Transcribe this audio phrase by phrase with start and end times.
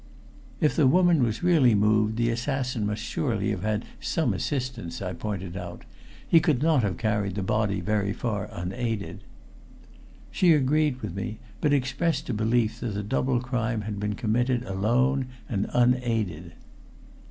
[0.59, 5.13] "If the woman was really removed the assassin must surely have had some assistance," I
[5.13, 5.83] pointed out.
[6.27, 9.19] "He could not have carried the body very far unaided."
[10.31, 14.63] She agreed with me, but expressed a belief that the double crime had been committed
[14.63, 16.53] alone and unaided.